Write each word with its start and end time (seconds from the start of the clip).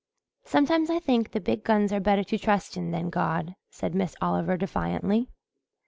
"Sometimes 0.45 0.89
I 0.89 0.97
think 0.97 1.29
the 1.29 1.39
big 1.39 1.63
guns 1.63 1.93
are 1.93 1.99
better 1.99 2.23
to 2.23 2.37
trust 2.39 2.75
in 2.75 2.89
than 2.89 3.11
God," 3.11 3.53
said 3.69 3.93
Miss 3.93 4.15
Oliver 4.19 4.57
defiantly. 4.57 5.29